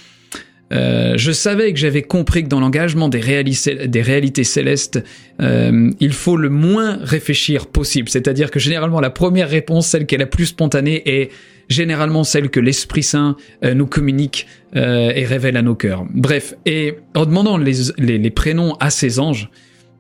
Euh, 0.73 1.13
je 1.19 1.31
savais 1.31 1.75
que 1.75 1.79
j'avais 1.79 2.01
compris 2.01 2.45
que 2.45 2.49
dans 2.49 2.61
l'engagement 2.61 3.11
des, 3.11 3.21
réalités 3.21 4.43
célestes, 4.43 5.05
euh, 5.43 5.91
il 6.01 6.15
faut 6.15 6.39
le 6.39 6.49
moins 6.49 6.99
réfléchir 7.03 7.67
possible. 7.67 8.09
C'est-à-dire 8.09 8.51
que 8.51 8.59
généralement 8.59 9.01
la 9.01 9.11
première 9.11 9.51
réponse, 9.51 9.87
celle 9.87 10.07
qui 10.07 10.15
est 10.15 10.19
la 10.19 10.25
plus 10.25 10.47
spontanée, 10.47 11.03
est 11.05 11.31
généralement 11.69 12.25
celle 12.25 12.49
que 12.49 12.59
l'Esprit 12.59 13.03
Saint 13.03 13.37
nous 13.63 13.87
communique 13.87 14.47
et 14.75 15.27
révèle 15.27 15.59
à 15.59 15.63
nos 15.63 15.75
cœurs. 15.75 16.07
Bref, 16.11 16.55
et 16.65 16.95
en 17.15 17.27
demandant 17.27 17.59
les, 17.59 17.75
les, 17.99 18.17
les 18.17 18.31
prénoms 18.31 18.77
à 18.81 18.89
ces 18.89 19.21
anges, 19.21 19.51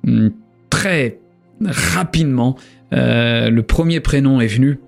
hmm, 0.05 0.29
très 0.71 1.19
rapidement, 1.65 2.57
euh, 2.93 3.51
le 3.51 3.63
premier 3.63 4.01
prénom 4.01 4.41
est 4.41 4.47
venu, 4.47 4.79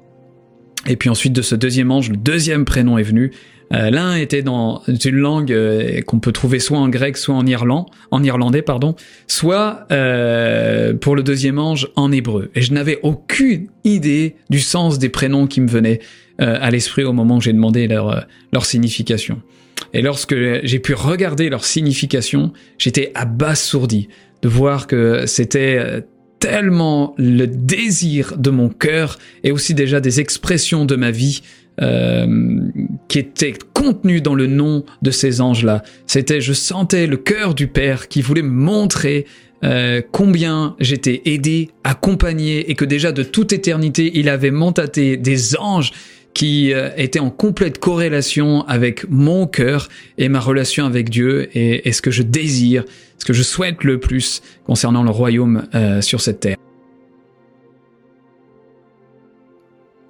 et 0.87 0.97
puis 0.97 1.09
ensuite 1.09 1.33
de 1.33 1.43
ce 1.43 1.55
deuxième 1.55 1.91
ange, 1.91 2.11
le 2.11 2.17
deuxième 2.17 2.65
prénom 2.65 2.99
est 2.99 3.03
venu. 3.03 3.33
Euh, 3.73 3.91
l'un 3.91 4.15
était 4.15 4.43
dans 4.43 4.83
une 4.87 5.17
langue 5.17 5.51
euh, 5.51 6.01
qu'on 6.03 6.21
peut 6.21 6.31
trouver 6.31 6.61
soit 6.61 6.79
en 6.79 6.89
grec, 6.89 7.17
soit 7.17 7.35
en 7.35 8.23
irlandais, 8.23 8.63
pardon, 8.63 8.95
soit 9.27 9.87
pour 9.89 11.17
le 11.17 11.23
deuxième 11.25 11.59
ange 11.59 11.89
en 11.97 12.13
hébreu. 12.13 12.51
Et 12.55 12.63
je 12.63 12.73
n'avais 12.73 13.01
aucune 13.03 13.69
idée 13.85 14.37
du 14.51 14.61
sens 14.61 14.99
des 14.99 15.09
prénoms 15.09 15.47
qui 15.47 15.61
me 15.61 15.69
venaient 15.69 16.01
à 16.39 16.71
l'esprit 16.71 17.03
au 17.03 17.13
moment 17.13 17.39
où 17.39 17.41
j'ai 17.41 17.55
demandé 17.55 17.89
leur 17.89 18.67
signification. 18.67 19.41
Et 19.93 20.03
lorsque 20.03 20.35
j'ai 20.63 20.79
pu 20.79 20.95
regarder 20.95 21.49
leur 21.49 21.65
signification, 21.65 22.53
j'étais 22.79 23.13
abasourdi 23.15 24.09
de 24.43 24.49
voir 24.49 24.87
que 24.87 25.25
c'était 25.27 26.05
tellement 26.39 27.15
le 27.19 27.47
désir 27.47 28.37
de 28.37 28.51
mon 28.51 28.69
cœur 28.69 29.19
et 29.45 29.51
aussi 29.53 29.75
déjà 29.75 30.01
des 30.01 30.21
expressions 30.21 30.85
de 30.85 30.97
ma 30.97 31.11
vie 31.11 31.43
euh, 31.83 32.61
qui 33.09 33.19
étaient 33.19 33.55
contenues 33.75 34.21
dans 34.21 34.35
le 34.35 34.47
nom 34.47 34.85
de 35.03 35.11
ces 35.11 35.41
anges-là. 35.41 35.83
C'était, 36.07 36.41
je 36.41 36.53
sentais 36.53 37.07
le 37.07 37.17
cœur 37.17 37.55
du 37.55 37.67
Père 37.67 38.09
qui 38.09 38.23
voulait 38.23 38.43
montrer 38.43 39.27
euh, 39.65 40.01
combien 40.13 40.77
j'étais 40.81 41.23
aidé, 41.25 41.71
accompagné 41.85 42.71
et 42.71 42.75
que 42.75 42.85
déjà 42.85 43.13
de 43.13 43.23
toute 43.23 43.53
éternité, 43.53 44.11
il 44.15 44.29
avait 44.29 44.51
mandaté 44.51 45.17
des 45.17 45.57
anges 45.59 45.93
qui 46.37 46.75
euh, 46.75 46.91
étaient 46.99 47.19
en 47.19 47.31
complète 47.31 47.79
corrélation 47.79 48.61
avec 48.69 49.09
mon 49.09 49.47
cœur 49.47 49.89
et 50.19 50.29
ma 50.29 50.39
relation 50.39 50.85
avec 50.85 51.09
Dieu 51.09 51.49
et, 51.57 51.91
ce 51.91 52.03
que 52.03 52.11
je 52.11 52.23
désire 52.23 52.85
ce 53.17 53.25
que 53.25 53.33
je 53.33 53.43
souhaite 53.43 53.83
le 53.85 53.99
plus 53.99 54.43
concernant 54.67 55.03
le 55.03 55.09
royaume 55.09 55.67
euh, 55.75 56.03
sur 56.03 56.21
cette 56.21 56.41
terre. 56.41 56.59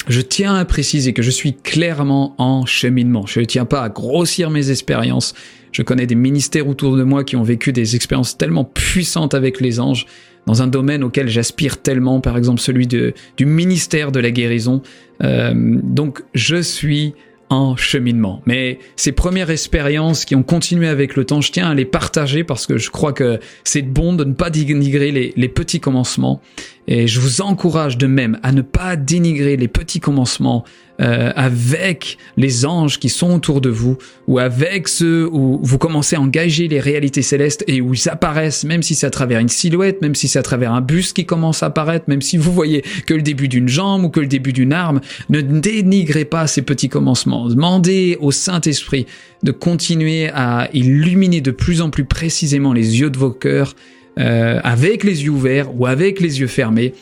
Je 0.08 0.20
tiens 0.20 0.56
à 0.56 0.64
préciser 0.64 1.12
que 1.12 1.22
je 1.22 1.30
suis 1.30 1.54
clairement 1.54 2.34
en 2.38 2.66
cheminement. 2.66 3.24
Je 3.26 3.38
ne 3.38 3.44
tiens 3.44 3.64
pas 3.64 3.82
à 3.82 3.88
grossir 3.88 4.50
mes 4.50 4.72
expériences. 4.72 5.32
Je 5.70 5.82
connais 5.82 6.06
des 6.06 6.16
ministères 6.16 6.66
autour 6.66 6.96
de 6.96 7.04
moi 7.04 7.22
qui 7.22 7.36
ont 7.36 7.44
vécu 7.44 7.72
des 7.72 7.94
expériences 7.94 8.36
tellement 8.36 8.64
puissantes 8.64 9.34
avec 9.34 9.60
les 9.60 9.78
anges 9.78 10.06
dans 10.46 10.62
un 10.62 10.68
domaine 10.68 11.02
auquel 11.04 11.28
j'aspire 11.28 11.82
tellement, 11.82 12.20
par 12.20 12.36
exemple 12.36 12.60
celui 12.60 12.86
du 12.86 13.14
ministère 13.40 14.12
de 14.12 14.20
la 14.20 14.30
guérison. 14.30 14.80
Euh, 15.22 15.52
donc 15.54 16.22
je 16.34 16.60
suis 16.60 17.14
en 17.48 17.76
cheminement. 17.76 18.42
Mais 18.46 18.78
ces 18.96 19.12
premières 19.12 19.50
expériences 19.50 20.24
qui 20.24 20.34
ont 20.34 20.42
continué 20.42 20.88
avec 20.88 21.16
le 21.16 21.24
temps, 21.24 21.40
je 21.40 21.52
tiens 21.52 21.70
à 21.70 21.74
les 21.74 21.84
partager 21.84 22.44
parce 22.44 22.66
que 22.66 22.76
je 22.76 22.90
crois 22.90 23.12
que 23.12 23.38
c'est 23.64 23.82
bon 23.82 24.14
de 24.14 24.24
ne 24.24 24.34
pas 24.34 24.50
dénigrer 24.50 25.12
les, 25.12 25.48
petits 25.48 25.80
commencements 25.80 26.40
Et 26.88 27.06
je 27.06 27.20
vous 27.20 27.40
encourage 27.40 27.98
de 27.98 28.06
même 28.06 28.38
à 28.42 28.52
ne 28.52 28.62
pas 28.62 28.96
dénigrer 28.96 29.56
les 29.56 29.68
petits 29.68 30.00
commencements 30.00 30.64
euh, 30.98 31.30
avec 31.36 32.16
les 32.38 32.64
anges 32.64 32.98
qui 32.98 33.10
sont 33.10 33.34
autour 33.34 33.60
de 33.60 33.68
vous, 33.68 33.98
ou 34.28 34.38
avec 34.38 34.88
ceux 34.88 35.28
où 35.30 35.58
vous 35.62 35.76
commencez 35.76 36.16
à 36.16 36.20
engager 36.20 36.68
les 36.68 36.80
réalités 36.80 37.20
célestes 37.20 37.64
et 37.66 37.82
où 37.82 37.92
ils 37.92 38.08
apparaissent, 38.08 38.64
même 38.64 38.82
si 38.82 38.94
c'est 38.94 39.06
à 39.06 39.10
travers 39.10 39.40
une 39.40 39.48
silhouette, 39.48 40.00
même 40.00 40.14
si 40.14 40.26
c'est 40.26 40.38
à 40.38 40.42
travers 40.42 40.72
un 40.72 40.80
buste 40.80 41.14
qui 41.14 41.26
commence 41.26 41.62
à 41.62 41.66
apparaître, 41.66 42.06
même 42.08 42.22
si 42.22 42.38
vous 42.38 42.50
voyez 42.50 42.82
que 43.06 43.12
le 43.12 43.20
début 43.20 43.48
d'une 43.48 43.68
jambe 43.68 44.04
ou 44.04 44.08
que 44.08 44.20
le 44.20 44.26
début 44.26 44.54
d'une 44.54 44.72
arme, 44.72 45.00
ne 45.28 45.42
dénigrez 45.42 46.24
pas 46.24 46.46
ces 46.46 46.62
petits 46.62 46.88
commencements. 46.88 47.48
Demandez 47.48 48.16
au 48.20 48.30
Saint-Esprit 48.30 49.04
de 49.42 49.52
continuer 49.52 50.30
à 50.32 50.70
illuminer 50.72 51.42
de 51.42 51.50
plus 51.50 51.82
en 51.82 51.90
plus 51.90 52.04
précisément 52.04 52.72
les 52.72 53.00
yeux 53.00 53.10
de 53.10 53.18
vos 53.18 53.32
cœurs, 53.32 53.74
euh, 54.18 54.60
avec 54.64 55.04
les 55.04 55.24
yeux 55.24 55.30
ouverts 55.30 55.78
ou 55.78 55.86
avec 55.86 56.20
les 56.20 56.40
yeux 56.40 56.46
fermés, 56.46 56.94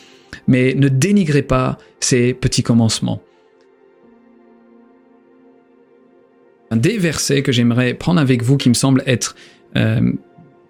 mais 0.47 0.73
ne 0.75 0.87
dénigrez 0.89 1.43
pas 1.43 1.77
ces 1.99 2.33
petits 2.33 2.63
commencements. 2.63 3.21
Un 6.71 6.77
des 6.77 6.97
versets 6.97 7.41
que 7.41 7.51
j'aimerais 7.51 7.93
prendre 7.93 8.19
avec 8.19 8.43
vous 8.43 8.57
qui 8.57 8.69
me 8.69 8.73
semble 8.73 9.03
être 9.05 9.35
euh, 9.77 10.11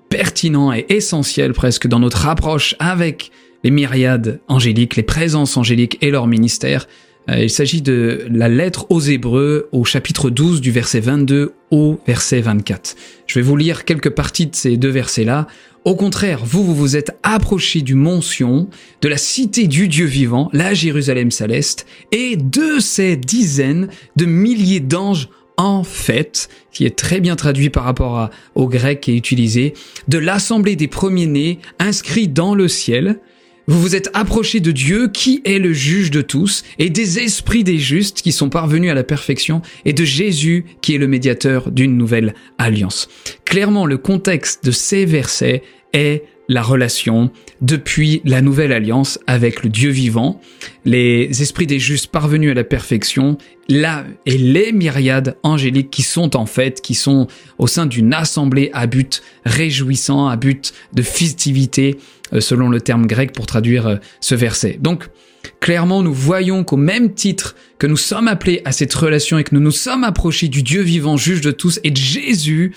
pertinent 0.10 0.72
et 0.74 0.86
essentiel 0.90 1.54
presque 1.54 1.88
dans 1.88 2.00
notre 2.00 2.28
approche 2.28 2.76
avec 2.80 3.32
les 3.64 3.72
myriades 3.72 4.40
angéliques, 4.48 4.96
les 4.96 5.04
présences 5.04 5.58
angéliques 5.58 5.98
et 6.02 6.12
leur 6.12 6.28
ministère, 6.28 6.88
il 7.28 7.50
s'agit 7.50 7.82
de 7.82 8.28
la 8.30 8.50
lettre 8.50 8.86
aux 8.90 9.00
Hébreux 9.00 9.68
au 9.72 9.84
chapitre 9.84 10.30
12 10.30 10.62
du 10.62 10.72
verset 10.72 11.00
22 11.00 11.54
au 11.72 12.00
verset 12.06 12.42
24. 12.42 12.96
Je 13.26 13.40
vais 13.40 13.44
vous 13.44 13.58
lire 13.58 13.84
quelques 13.84 14.12
parties 14.12 14.48
de 14.48 14.56
ces 14.56 14.78
deux 14.78 14.90
versets-là. 14.90 15.48
Au 15.86 15.96
contraire, 15.96 16.44
vous, 16.46 16.64
vous 16.64 16.76
vous 16.76 16.96
êtes 16.96 17.18
approchés 17.24 17.82
du 17.82 17.96
mont 17.96 18.20
de 18.20 19.08
la 19.08 19.18
cité 19.18 19.68
du 19.68 19.88
Dieu 19.88 20.06
vivant, 20.06 20.50
la 20.54 20.74
Jérusalem 20.74 21.32
céleste, 21.32 21.86
et 22.12 22.38
de 22.38 22.80
ces 22.80 23.18
dizaines 23.18 23.90
de 24.16 24.26
milliers 24.26 24.80
d'anges 24.80 25.30
en 25.58 25.84
fait, 25.84 26.50
qui 26.72 26.86
est 26.86 26.98
très 26.98 27.22
bien 27.22 27.36
traduit 27.36 27.70
par 27.70 27.84
rapport 27.84 28.30
au 28.56 28.68
grec 28.68 29.08
est 29.08 29.16
utilisé, 29.16 29.74
de 30.08 30.18
l'assemblée 30.18 30.76
des 30.76 30.88
premiers-nés 30.88 31.60
inscrits 31.80 32.28
dans 32.28 32.56
le 32.56 32.68
ciel, 32.68 33.20
vous 33.68 33.82
vous 33.82 33.96
êtes 33.96 34.10
approché 34.14 34.60
de 34.60 34.72
Dieu 34.72 35.08
qui 35.08 35.42
est 35.44 35.60
le 35.60 35.74
juge 35.74 36.12
de 36.12 36.22
tous 36.22 36.64
et 36.78 36.90
des 36.90 37.20
esprits 37.20 37.64
des 37.64 37.80
justes 37.80 38.22
qui 38.22 38.32
sont 38.32 38.50
parvenus 38.50 38.92
à 38.92 38.94
la 38.94 39.04
perfection 39.04 39.62
et 39.86 39.94
de 39.94 40.04
Jésus 40.04 40.66
qui 40.82 40.94
est 40.96 41.00
le 41.00 41.08
médiateur 41.08 41.72
d'une 41.72 41.98
nouvelle 41.98 42.36
alliance. 42.58 43.08
Clairement, 43.44 43.86
le 43.86 43.98
contexte 43.98 44.66
de 44.66 44.72
ces 44.72 45.06
versets 45.06 45.64
est 45.94 46.24
la 46.48 46.62
relation 46.62 47.32
depuis 47.62 48.22
la 48.26 48.42
nouvelle 48.42 48.72
alliance 48.72 49.20
avec 49.28 49.64
le 49.64 49.70
Dieu 49.70 49.90
vivant, 49.90 50.40
les 50.84 51.42
esprits 51.42 51.68
des 51.68 51.80
justes 51.80 52.08
parvenus 52.08 52.52
à 52.52 52.54
la 52.54 52.64
perfection, 52.64 53.38
là 53.68 54.06
et 54.26 54.38
les 54.38 54.72
myriades 54.72 55.38
angéliques 55.44 55.90
qui 55.90 56.04
sont 56.04 56.36
en 56.36 56.46
fait, 56.46 56.82
qui 56.82 56.94
sont 56.94 57.28
au 57.58 57.68
sein 57.68 57.86
d'une 57.86 58.14
assemblée 58.14 58.70
à 58.74 58.88
but 58.88 59.24
réjouissant, 59.46 60.28
à 60.28 60.38
but 60.38 60.74
de 60.94 61.02
festivité, 61.02 61.98
euh, 62.34 62.42
selon 62.42 62.70
le 62.70 62.82
terme 62.82 63.08
grec 63.08 63.34
pour 63.34 63.46
traduire 63.46 63.88
euh, 63.88 63.96
ce 64.20 64.36
verset. 64.36 64.78
Donc, 64.80 65.10
clairement, 65.60 66.02
nous 66.02 66.14
voyons 66.14 66.64
qu'au 66.64 66.78
même 66.78 67.14
titre 67.14 67.56
que 67.78 67.88
nous 67.88 67.98
sommes 67.98 68.28
appelés 68.28 68.62
à 68.66 68.72
cette 68.72 68.94
relation 68.94 69.38
et 69.38 69.44
que 69.44 69.54
nous 69.54 69.62
nous 69.62 69.72
sommes 69.72 70.04
approchés 70.04 70.48
du 70.48 70.64
Dieu 70.64 70.82
vivant, 70.82 71.18
juge 71.18 71.42
de 71.42 71.52
tous, 71.52 71.80
et 71.84 71.92
de 71.92 71.98
Jésus, 71.98 72.74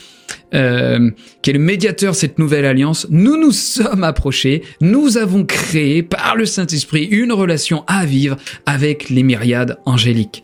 euh, 0.55 1.11
qui 1.43 1.51
est 1.51 1.53
le 1.53 1.59
médiateur 1.59 2.13
de 2.13 2.17
cette 2.17 2.39
nouvelle 2.39 2.65
alliance, 2.65 3.07
nous 3.11 3.37
nous 3.37 3.53
sommes 3.53 4.05
approchés, 4.05 4.63
nous 4.81 5.19
avons 5.19 5.45
créé 5.45 6.03
par 6.03 6.37
le 6.37 6.47
Saint-Esprit 6.47 7.05
une 7.05 7.33
relation 7.33 7.85
à 7.87 8.07
vivre 8.07 8.37
avec 8.65 9.11
les 9.11 9.23
myriades 9.23 9.79
angéliques. 9.85 10.43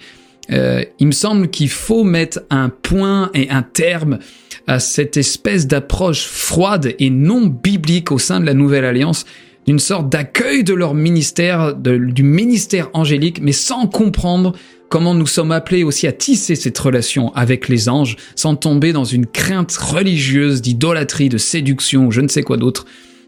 Euh, 0.51 0.85
il 0.99 1.07
me 1.07 1.13
semble 1.13 1.49
qu'il 1.49 1.71
faut 1.71 2.05
mettre 2.05 2.41
un 2.51 2.69
point 2.69 3.31
et 3.33 3.49
un 3.49 3.63
terme 3.63 4.19
à 4.67 4.79
cette 4.79 5.17
espèce 5.17 5.67
d'approche 5.67 6.27
froide 6.27 6.95
et 6.99 7.11
non 7.11 7.47
biblique 7.47 8.13
au 8.13 8.19
sein 8.19 8.41
de 8.41 8.47
la 8.47 8.55
Nouvelle 8.55 8.85
Alliance, 8.85 9.25
d'une 9.67 9.79
sorte 9.79 10.11
d'accueil 10.11 10.65
de 10.65 10.75
leur 10.75 10.95
ministère, 10.95 11.75
du 11.75 12.23
ministère 12.23 12.91
angélique, 12.93 13.41
mais 13.41 13.53
sans 13.53 13.87
comprendre 13.87 14.53
comment 14.89 15.15
nous 15.15 15.27
sommes 15.27 15.53
appelés 15.53 15.85
aussi 15.85 16.07
à 16.07 16.13
tisser 16.13 16.55
cette 16.55 16.79
relation 16.79 17.33
avec 17.35 17.69
les 17.69 17.89
anges, 17.89 18.17
sans 18.37 18.57
tomber 18.57 18.93
dans 18.93 19.05
une 19.05 19.27
crainte 19.27 19.73
religieuse 19.73 20.63
d'idolâtrie, 20.63 21.29
de 21.29 21.39
séduction 21.39 22.11
je 22.11 22.21
ne 22.21 22.29
sais 22.29 22.43
quoi 22.43 22.57
d'autre. 22.57 22.87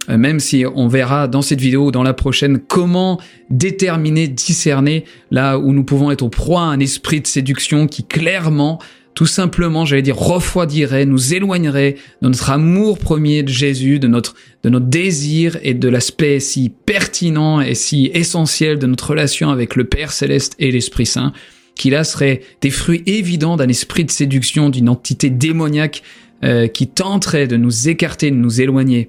Euh, 0.08 0.16
même 0.16 0.40
si 0.40 0.64
on 0.74 0.88
verra 0.88 1.28
dans 1.28 1.42
cette 1.42 1.60
vidéo 1.60 1.86
ou 1.86 1.90
dans 1.90 2.02
la 2.02 2.14
prochaine 2.14 2.58
comment 2.58 3.20
déterminer, 3.50 4.28
discerner 4.28 5.04
là 5.30 5.58
où 5.58 5.72
nous 5.72 5.84
pouvons 5.84 6.10
être 6.10 6.22
au 6.22 6.28
proie 6.28 6.62
à 6.62 6.66
un 6.66 6.80
esprit 6.80 7.20
de 7.20 7.26
séduction 7.26 7.86
qui 7.86 8.04
clairement 8.04 8.78
tout 9.16 9.26
simplement, 9.26 9.86
j'allais 9.86 10.02
dire, 10.02 10.18
refroidirait, 10.18 11.06
nous 11.06 11.32
éloignerait 11.32 11.96
de 12.20 12.28
notre 12.28 12.50
amour 12.50 12.98
premier 12.98 13.42
de 13.42 13.48
Jésus, 13.48 13.98
de 13.98 14.08
notre, 14.08 14.34
de 14.62 14.68
notre 14.68 14.84
désir 14.86 15.56
et 15.62 15.72
de 15.72 15.88
l'aspect 15.88 16.38
si 16.38 16.68
pertinent 16.68 17.62
et 17.62 17.74
si 17.74 18.10
essentiel 18.12 18.78
de 18.78 18.86
notre 18.86 19.08
relation 19.08 19.48
avec 19.48 19.74
le 19.74 19.84
Père 19.84 20.12
céleste 20.12 20.54
et 20.58 20.70
l'Esprit 20.70 21.06
Saint, 21.06 21.32
qui 21.74 21.88
là 21.88 22.04
serait 22.04 22.42
des 22.60 22.68
fruits 22.70 23.02
évidents 23.06 23.56
d'un 23.56 23.68
esprit 23.68 24.04
de 24.04 24.10
séduction, 24.10 24.68
d'une 24.68 24.90
entité 24.90 25.30
démoniaque 25.30 26.02
euh, 26.44 26.66
qui 26.66 26.86
tenterait 26.86 27.46
de 27.46 27.56
nous 27.56 27.88
écarter, 27.88 28.30
de 28.30 28.36
nous 28.36 28.60
éloigner 28.60 29.08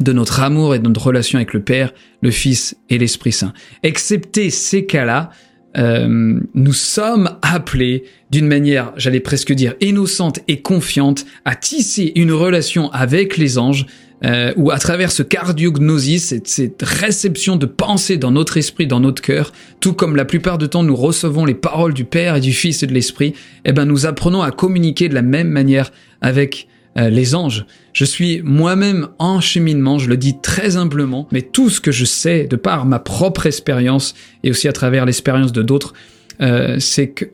de 0.00 0.14
notre 0.14 0.40
amour 0.40 0.74
et 0.74 0.78
de 0.78 0.88
notre 0.88 1.04
relation 1.04 1.36
avec 1.36 1.52
le 1.52 1.60
Père, 1.60 1.92
le 2.22 2.30
Fils 2.30 2.74
et 2.88 2.96
l'Esprit 2.96 3.32
Saint. 3.32 3.52
Excepté 3.82 4.48
ces 4.48 4.86
cas-là, 4.86 5.28
euh, 5.76 6.40
nous 6.54 6.72
sommes 6.72 7.29
appelés 7.42 8.04
d'une 8.30 8.46
manière, 8.46 8.92
j'allais 8.96 9.20
presque 9.20 9.52
dire, 9.52 9.74
innocente 9.80 10.40
et 10.48 10.60
confiante 10.60 11.26
à 11.44 11.54
tisser 11.54 12.12
une 12.14 12.32
relation 12.32 12.90
avec 12.92 13.36
les 13.36 13.58
anges, 13.58 13.86
euh, 14.22 14.52
ou 14.56 14.70
à 14.70 14.78
travers 14.78 15.12
ce 15.12 15.22
cardiognosis, 15.22 16.34
cette, 16.44 16.82
réception 16.82 17.56
de 17.56 17.64
pensée 17.64 18.18
dans 18.18 18.30
notre 18.30 18.58
esprit, 18.58 18.86
dans 18.86 19.00
notre 19.00 19.22
cœur, 19.22 19.52
tout 19.80 19.94
comme 19.94 20.14
la 20.14 20.26
plupart 20.26 20.58
du 20.58 20.68
temps 20.68 20.82
nous 20.82 20.96
recevons 20.96 21.46
les 21.46 21.54
paroles 21.54 21.94
du 21.94 22.04
Père 22.04 22.36
et 22.36 22.40
du 22.40 22.52
Fils 22.52 22.82
et 22.82 22.86
de 22.86 22.92
l'Esprit, 22.92 23.34
eh 23.64 23.72
ben 23.72 23.86
nous 23.86 24.04
apprenons 24.04 24.42
à 24.42 24.50
communiquer 24.50 25.08
de 25.08 25.14
la 25.14 25.22
même 25.22 25.48
manière 25.48 25.90
avec 26.20 26.68
euh, 26.98 27.08
les 27.08 27.34
anges. 27.34 27.64
Je 27.94 28.04
suis 28.04 28.42
moi-même 28.42 29.08
en 29.18 29.40
cheminement, 29.40 29.98
je 29.98 30.08
le 30.08 30.18
dis 30.18 30.36
très 30.42 30.76
humblement, 30.76 31.26
mais 31.32 31.40
tout 31.40 31.70
ce 31.70 31.80
que 31.80 31.92
je 31.92 32.04
sais 32.04 32.44
de 32.44 32.56
par 32.56 32.84
ma 32.84 32.98
propre 32.98 33.46
expérience 33.46 34.14
et 34.44 34.50
aussi 34.50 34.68
à 34.68 34.72
travers 34.72 35.06
l'expérience 35.06 35.52
de 35.52 35.62
d'autres, 35.62 35.94
euh, 36.40 36.78
c'est 36.78 37.08
que 37.08 37.26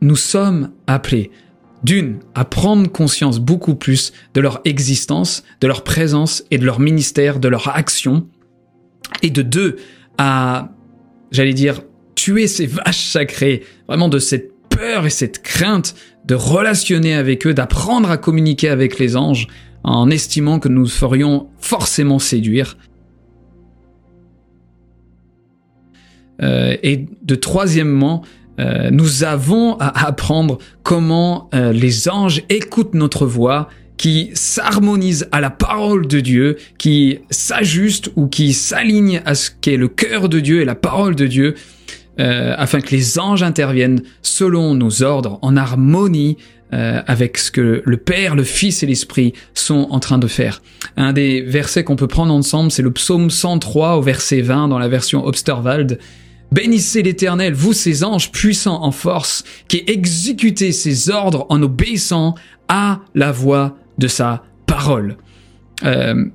nous 0.00 0.16
sommes 0.16 0.70
appelés 0.86 1.30
d'une, 1.82 2.20
à 2.34 2.44
prendre 2.44 2.90
conscience 2.90 3.38
beaucoup 3.38 3.74
plus 3.74 4.12
de 4.32 4.40
leur 4.40 4.60
existence, 4.64 5.44
de 5.60 5.66
leur 5.66 5.84
présence 5.84 6.44
et 6.50 6.58
de 6.58 6.64
leur 6.64 6.80
ministère, 6.80 7.38
de 7.38 7.48
leur 7.48 7.68
action, 7.68 8.26
et 9.22 9.30
de 9.30 9.42
deux, 9.42 9.76
à, 10.16 10.70
j'allais 11.30 11.52
dire, 11.52 11.82
tuer 12.14 12.46
ces 12.46 12.66
vaches 12.66 13.06
sacrées, 13.08 13.62
vraiment 13.86 14.08
de 14.08 14.18
cette 14.18 14.52
peur 14.70 15.06
et 15.06 15.10
cette 15.10 15.42
crainte 15.42 15.94
de 16.24 16.34
relationner 16.34 17.14
avec 17.14 17.46
eux, 17.46 17.52
d'apprendre 17.52 18.10
à 18.10 18.16
communiquer 18.16 18.70
avec 18.70 18.98
les 18.98 19.16
anges, 19.16 19.46
en 19.82 20.08
estimant 20.10 20.58
que 20.58 20.68
nous 20.68 20.86
ferions 20.86 21.48
forcément 21.58 22.18
séduire. 22.18 22.78
Et 26.40 27.06
de 27.22 27.34
troisièmement, 27.34 28.22
euh, 28.60 28.90
nous 28.90 29.24
avons 29.24 29.76
à 29.78 30.06
apprendre 30.06 30.58
comment 30.82 31.48
euh, 31.54 31.72
les 31.72 32.08
anges 32.08 32.42
écoutent 32.48 32.94
notre 32.94 33.26
voix, 33.26 33.68
qui 33.96 34.30
s'harmonisent 34.34 35.28
à 35.30 35.40
la 35.40 35.50
parole 35.50 36.08
de 36.08 36.18
Dieu, 36.18 36.56
qui 36.78 37.18
s'ajustent 37.30 38.10
ou 38.16 38.26
qui 38.26 38.52
s'alignent 38.52 39.22
à 39.24 39.36
ce 39.36 39.50
qu'est 39.60 39.76
le 39.76 39.86
cœur 39.86 40.28
de 40.28 40.40
Dieu 40.40 40.60
et 40.60 40.64
la 40.64 40.74
parole 40.74 41.14
de 41.14 41.26
Dieu, 41.26 41.54
euh, 42.18 42.54
afin 42.58 42.80
que 42.80 42.90
les 42.90 43.18
anges 43.20 43.44
interviennent 43.44 44.02
selon 44.20 44.74
nos 44.74 45.02
ordres, 45.02 45.38
en 45.42 45.56
harmonie 45.56 46.36
euh, 46.72 47.02
avec 47.06 47.38
ce 47.38 47.52
que 47.52 47.82
le 47.84 47.96
Père, 47.96 48.34
le 48.34 48.42
Fils 48.42 48.82
et 48.82 48.86
l'Esprit 48.86 49.32
sont 49.54 49.86
en 49.90 50.00
train 50.00 50.18
de 50.18 50.26
faire. 50.26 50.60
Un 50.96 51.12
des 51.12 51.40
versets 51.40 51.84
qu'on 51.84 51.96
peut 51.96 52.08
prendre 52.08 52.34
ensemble, 52.34 52.72
c'est 52.72 52.82
le 52.82 52.90
psaume 52.90 53.30
103 53.30 53.96
au 53.96 54.02
verset 54.02 54.40
20 54.40 54.68
dans 54.68 54.78
la 54.78 54.88
version 54.88 55.24
Obsterwald. 55.24 56.00
Bénissez 56.52 57.02
l'Éternel, 57.02 57.52
vous 57.54 57.72
ces 57.72 58.04
anges 58.04 58.30
puissants 58.30 58.82
en 58.82 58.92
force, 58.92 59.44
qui 59.68 59.82
exécutez 59.86 60.72
ses 60.72 61.10
ordres 61.10 61.46
en 61.48 61.62
obéissant 61.62 62.34
à 62.68 63.00
la 63.14 63.32
voix 63.32 63.76
de 63.98 64.08
sa 64.08 64.44
parole. 64.66 65.16
Euh, 65.84 66.26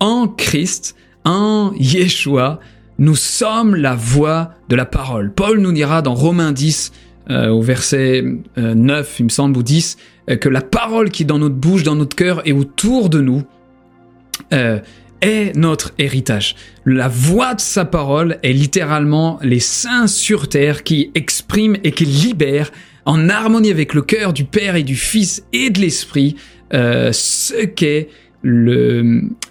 en 0.00 0.28
Christ, 0.28 0.96
en 1.24 1.72
Yeshua, 1.76 2.60
nous 2.98 3.14
sommes 3.14 3.76
la 3.76 3.94
voix 3.94 4.54
de 4.68 4.76
la 4.76 4.84
parole. 4.84 5.32
Paul 5.32 5.60
nous 5.60 5.72
dira 5.72 6.02
dans 6.02 6.14
Romains 6.14 6.52
10, 6.52 6.92
euh, 7.30 7.48
au 7.48 7.62
verset 7.62 8.24
9, 8.56 9.06
euh, 9.06 9.16
il 9.18 9.24
me 9.24 9.28
semble, 9.28 9.56
ou 9.56 9.62
10, 9.62 9.98
euh, 10.30 10.36
que 10.36 10.48
la 10.48 10.62
parole 10.62 11.10
qui 11.10 11.22
est 11.22 11.26
dans 11.26 11.38
notre 11.38 11.54
bouche, 11.54 11.82
dans 11.82 11.94
notre 11.94 12.16
cœur 12.16 12.42
et 12.46 12.52
autour 12.52 13.08
de 13.08 13.20
nous, 13.20 13.42
est 15.20 15.56
notre 15.56 15.92
héritage. 15.98 16.56
La 16.84 17.08
voix 17.08 17.54
de 17.54 17.60
sa 17.60 17.84
parole 17.84 18.38
est 18.42 18.52
littéralement 18.52 19.38
les 19.42 19.60
saints 19.60 20.06
sur 20.06 20.48
terre 20.48 20.82
qui 20.84 21.10
expriment 21.14 21.76
et 21.84 21.92
qui 21.92 22.04
libèrent 22.04 22.70
en 23.04 23.28
harmonie 23.28 23.70
avec 23.70 23.94
le 23.94 24.02
cœur 24.02 24.32
du 24.32 24.44
Père 24.44 24.76
et 24.76 24.82
du 24.82 24.96
Fils 24.96 25.44
et 25.52 25.70
de 25.70 25.80
l'Esprit 25.80 26.36
euh, 26.74 27.10
ce 27.12 27.64
qu'est 27.64 28.08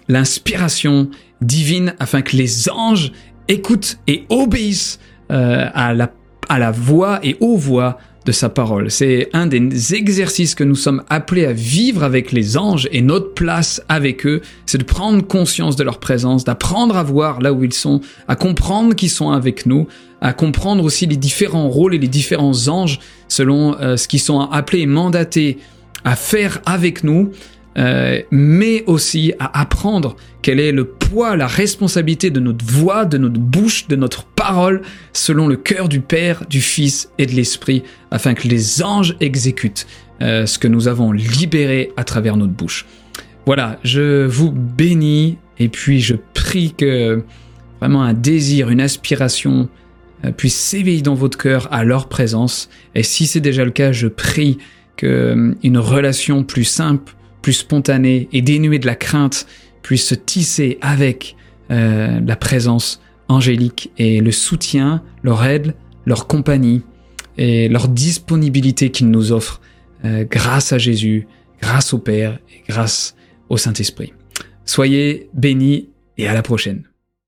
l'inspiration 0.08 1.10
divine 1.40 1.94
afin 1.98 2.22
que 2.22 2.36
les 2.36 2.70
anges 2.70 3.12
écoutent 3.48 3.98
et 4.06 4.24
obéissent 4.28 4.98
euh, 5.30 5.66
à, 5.74 5.92
la, 5.92 6.12
à 6.48 6.58
la 6.58 6.70
voix 6.70 7.20
et 7.22 7.36
aux 7.40 7.56
voix 7.56 7.98
sa 8.32 8.48
parole. 8.48 8.90
C'est 8.90 9.28
un 9.32 9.46
des 9.46 9.94
exercices 9.94 10.54
que 10.54 10.64
nous 10.64 10.74
sommes 10.74 11.02
appelés 11.08 11.46
à 11.46 11.52
vivre 11.52 12.02
avec 12.02 12.32
les 12.32 12.56
anges 12.56 12.88
et 12.92 13.02
notre 13.02 13.34
place 13.34 13.82
avec 13.88 14.26
eux, 14.26 14.40
c'est 14.66 14.78
de 14.78 14.84
prendre 14.84 15.26
conscience 15.26 15.76
de 15.76 15.84
leur 15.84 15.98
présence, 15.98 16.44
d'apprendre 16.44 16.96
à 16.96 17.02
voir 17.02 17.40
là 17.40 17.52
où 17.52 17.64
ils 17.64 17.72
sont, 17.72 18.00
à 18.26 18.36
comprendre 18.36 18.94
qu'ils 18.94 19.10
sont 19.10 19.30
avec 19.30 19.66
nous, 19.66 19.86
à 20.20 20.32
comprendre 20.32 20.84
aussi 20.84 21.06
les 21.06 21.16
différents 21.16 21.68
rôles 21.68 21.94
et 21.94 21.98
les 21.98 22.08
différents 22.08 22.68
anges 22.68 22.98
selon 23.28 23.78
euh, 23.80 23.96
ce 23.96 24.08
qu'ils 24.08 24.20
sont 24.20 24.40
appelés 24.40 24.80
et 24.80 24.86
mandatés 24.86 25.58
à 26.04 26.16
faire 26.16 26.60
avec 26.64 27.04
nous, 27.04 27.32
euh, 27.78 28.20
mais 28.32 28.82
aussi 28.86 29.32
à 29.38 29.60
apprendre 29.60 30.16
quel 30.42 30.58
est 30.58 30.72
le 30.72 30.84
poids, 30.84 31.36
la 31.36 31.46
responsabilité 31.46 32.30
de 32.30 32.40
notre 32.40 32.64
voix, 32.64 33.04
de 33.04 33.18
notre 33.18 33.38
bouche, 33.38 33.86
de 33.86 33.94
notre 33.94 34.24
parole, 34.24 34.82
selon 35.12 35.46
le 35.46 35.56
cœur 35.56 35.88
du 35.88 36.00
Père, 36.00 36.44
du 36.48 36.60
Fils 36.60 37.10
et 37.18 37.26
de 37.26 37.32
l'Esprit, 37.32 37.84
afin 38.10 38.34
que 38.34 38.48
les 38.48 38.82
anges 38.82 39.16
exécutent 39.20 39.86
euh, 40.22 40.46
ce 40.46 40.58
que 40.58 40.66
nous 40.66 40.88
avons 40.88 41.12
libéré 41.12 41.92
à 41.96 42.02
travers 42.02 42.36
notre 42.36 42.52
bouche. 42.52 42.84
Voilà, 43.46 43.78
je 43.84 44.26
vous 44.26 44.50
bénis 44.50 45.38
et 45.60 45.68
puis 45.68 46.00
je 46.00 46.16
prie 46.34 46.74
que 46.76 47.22
vraiment 47.80 48.02
un 48.02 48.12
désir, 48.12 48.70
une 48.70 48.80
aspiration 48.80 49.68
euh, 50.24 50.32
puisse 50.32 50.56
s'éveiller 50.56 51.02
dans 51.02 51.14
votre 51.14 51.38
cœur 51.38 51.72
à 51.72 51.84
leur 51.84 52.08
présence. 52.08 52.68
Et 52.96 53.04
si 53.04 53.26
c'est 53.26 53.40
déjà 53.40 53.64
le 53.64 53.70
cas, 53.70 53.92
je 53.92 54.08
prie 54.08 54.58
qu'une 54.96 55.78
relation 55.78 56.42
plus 56.42 56.64
simple, 56.64 57.14
plus 57.42 57.52
spontanée 57.52 58.28
et 58.32 58.42
dénuée 58.42 58.78
de 58.78 58.86
la 58.86 58.94
crainte 58.94 59.46
puisse 59.82 60.06
se 60.06 60.14
tisser 60.14 60.78
avec 60.80 61.36
euh, 61.70 62.20
la 62.24 62.36
présence 62.36 63.00
angélique 63.28 63.90
et 63.98 64.20
le 64.20 64.32
soutien, 64.32 65.02
leur 65.22 65.44
aide, 65.44 65.74
leur 66.06 66.26
compagnie 66.26 66.82
et 67.36 67.68
leur 67.68 67.88
disponibilité 67.88 68.90
qu'ils 68.90 69.10
nous 69.10 69.32
offrent 69.32 69.60
euh, 70.04 70.24
grâce 70.28 70.72
à 70.72 70.78
Jésus, 70.78 71.26
grâce 71.60 71.92
au 71.92 71.98
Père 71.98 72.38
et 72.50 72.62
grâce 72.68 73.14
au 73.48 73.56
Saint-Esprit. 73.56 74.12
Soyez 74.64 75.28
bénis 75.34 75.90
et 76.16 76.26
à 76.26 76.34
la 76.34 76.42
prochaine. 76.42 76.87